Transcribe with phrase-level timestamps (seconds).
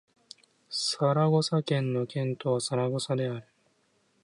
[0.71, 3.47] サラゴサ県の県都はサラゴサである